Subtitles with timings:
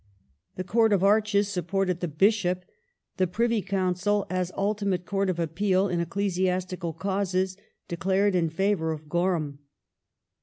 [0.55, 2.65] The Court of Arches supported the Bishop;
[3.17, 7.55] the Privy Council, as ultimate Court of Appeal in ecclesiastical causes,
[7.87, 9.59] declared in favour of Gorham.